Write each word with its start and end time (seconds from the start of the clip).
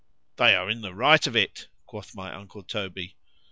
They 0.37 0.55
are 0.55 0.67
in 0.67 0.81
the 0.81 0.95
right 0.95 1.27
of 1.27 1.35
it,——quoth 1.35 2.15
my 2.15 2.33
uncle 2.33 2.63
_Toby. 2.63 3.13